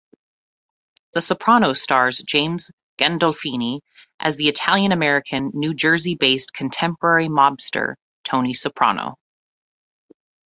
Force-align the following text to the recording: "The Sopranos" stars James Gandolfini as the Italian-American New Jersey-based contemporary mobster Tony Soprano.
"The 1.13 1.21
Sopranos" 1.21 1.79
stars 1.79 2.17
James 2.17 2.71
Gandolfini 2.97 3.81
as 4.19 4.35
the 4.35 4.47
Italian-American 4.49 5.51
New 5.53 5.75
Jersey-based 5.75 6.51
contemporary 6.53 7.27
mobster 7.29 7.93
Tony 8.23 8.55
Soprano. 8.55 9.19